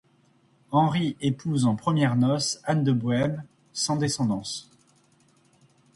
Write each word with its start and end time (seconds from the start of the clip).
Henri 0.71 1.15
épouse 1.21 1.65
en 1.65 1.75
premières 1.75 2.15
noces 2.15 2.59
Anne 2.63 2.83
de 2.83 2.91
Bohême, 2.91 3.43
sans 3.71 3.97
descendance. 3.97 4.67